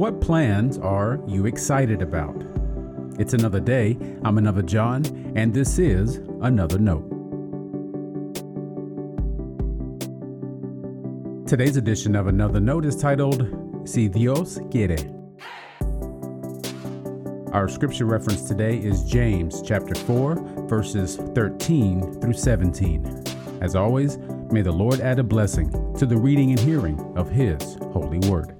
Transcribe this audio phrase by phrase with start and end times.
[0.00, 2.34] What plans are you excited about?
[3.18, 3.98] It's another day.
[4.24, 5.04] I'm another John,
[5.36, 7.06] and this is Another Note.
[11.46, 13.46] Today's edition of Another Note is titled
[13.86, 14.96] Si Dios Quiere.
[17.52, 23.22] Our scripture reference today is James chapter 4, verses 13 through 17.
[23.60, 24.16] As always,
[24.50, 28.59] may the Lord add a blessing to the reading and hearing of His holy word.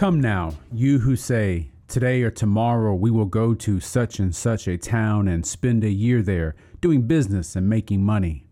[0.00, 4.66] Come now, you who say, Today or tomorrow we will go to such and such
[4.66, 8.46] a town and spend a year there, doing business and making money.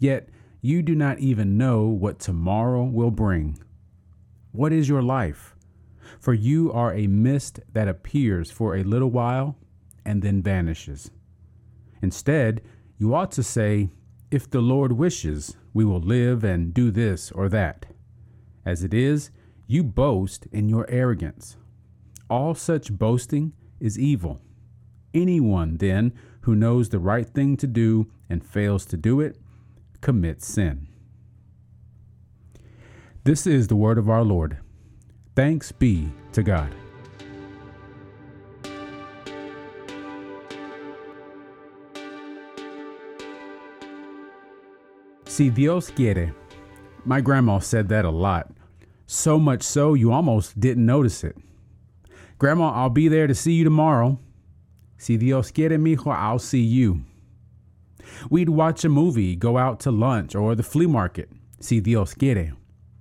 [0.00, 3.56] Yet you do not even know what tomorrow will bring.
[4.50, 5.54] What is your life?
[6.18, 9.54] For you are a mist that appears for a little while
[10.04, 11.12] and then vanishes.
[12.02, 12.62] Instead,
[12.98, 13.90] you ought to say,
[14.32, 17.86] If the Lord wishes, we will live and do this or that.
[18.66, 19.30] As it is,
[19.70, 21.56] you boast in your arrogance.
[22.28, 24.40] All such boasting is evil.
[25.14, 29.38] Anyone, then, who knows the right thing to do and fails to do it,
[30.00, 30.88] commits sin.
[33.22, 34.58] This is the word of our Lord.
[35.36, 36.74] Thanks be to God.
[45.26, 46.34] Si Dios quiere.
[47.04, 48.50] My grandma said that a lot.
[49.12, 51.36] So much so you almost didn't notice it.
[52.38, 54.20] Grandma, I'll be there to see you tomorrow.
[54.98, 57.02] Si Dios quiere, mijo, I'll see you.
[58.30, 61.28] We'd watch a movie, go out to lunch or the flea market.
[61.58, 62.52] Si Dios quiere.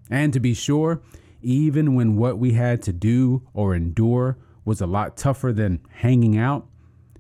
[0.10, 1.00] And to be sure,
[1.44, 6.36] even when what we had to do or endure was a lot tougher than hanging
[6.40, 6.66] out,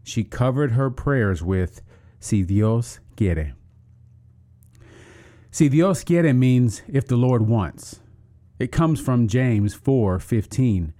[0.03, 1.83] she covered her prayers with
[2.19, 3.53] Si Dios quiere.
[5.51, 7.99] Si Dios quiere means if the Lord wants.
[8.59, 10.93] It comes from James 4:15.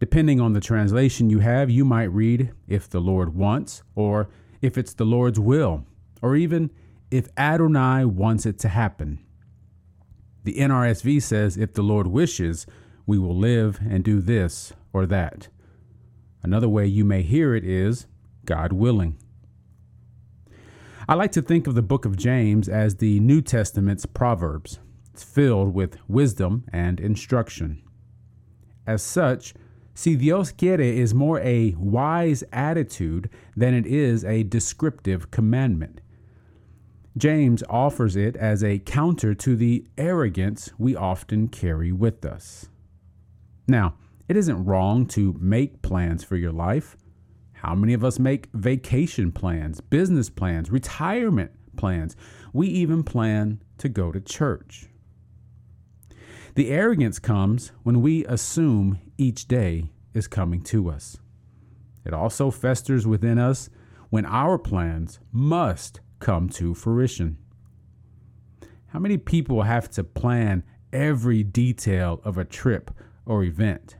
[0.00, 4.28] Depending on the translation you have, you might read if the Lord wants or
[4.60, 5.84] if it's the Lord's will
[6.20, 6.70] or even
[7.10, 9.20] if Adonai wants it to happen.
[10.42, 12.66] The NRSV says, if the Lord wishes,
[13.06, 15.48] we will live and do this or that.
[16.42, 18.06] Another way you may hear it is,
[18.46, 19.18] God willing.
[21.08, 24.78] I like to think of the book of James as the New Testament's Proverbs.
[25.22, 27.82] Filled with wisdom and instruction.
[28.86, 29.54] As such,
[29.94, 36.00] Si Dios quiere is more a wise attitude than it is a descriptive commandment.
[37.16, 42.68] James offers it as a counter to the arrogance we often carry with us.
[43.66, 43.94] Now,
[44.28, 46.96] it isn't wrong to make plans for your life.
[47.52, 52.16] How many of us make vacation plans, business plans, retirement plans?
[52.52, 54.89] We even plan to go to church.
[56.54, 61.18] The arrogance comes when we assume each day is coming to us.
[62.04, 63.70] It also festers within us
[64.08, 67.38] when our plans must come to fruition.
[68.88, 72.90] How many people have to plan every detail of a trip
[73.24, 73.96] or event?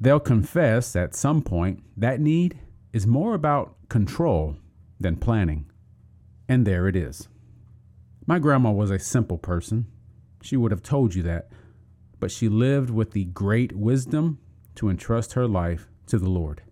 [0.00, 2.58] They'll confess at some point that need
[2.92, 4.56] is more about control
[4.98, 5.70] than planning.
[6.48, 7.28] And there it is.
[8.26, 9.86] My grandma was a simple person.
[10.42, 11.48] She would have told you that.
[12.20, 14.38] But she lived with the great wisdom
[14.74, 16.62] to entrust her life to the Lord.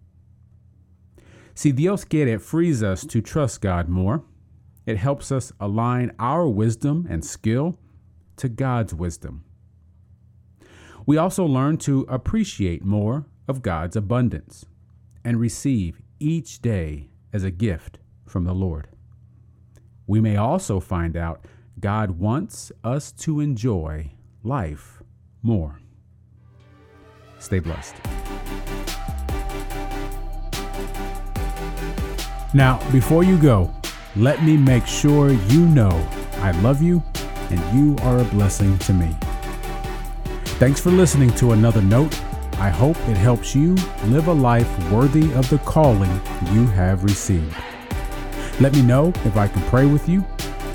[1.54, 4.22] Si Dios quiere frees us to trust God more.
[4.86, 7.78] It helps us align our wisdom and skill
[8.36, 9.44] to God's wisdom.
[11.06, 14.64] We also learn to appreciate more of God's abundance
[15.24, 18.88] and receive each day as a gift from the Lord.
[20.06, 21.44] We may also find out
[21.80, 24.10] God wants us to enjoy
[24.44, 25.02] life
[25.42, 25.80] more.
[27.38, 27.96] Stay blessed.
[32.52, 33.74] Now, before you go,
[34.14, 36.06] let me make sure you know
[36.38, 37.02] I love you
[37.48, 39.16] and you are a blessing to me.
[40.58, 42.14] Thanks for listening to another note.
[42.58, 43.74] I hope it helps you
[44.06, 46.10] live a life worthy of the calling
[46.52, 47.56] you have received.
[48.60, 50.26] Let me know if I can pray with you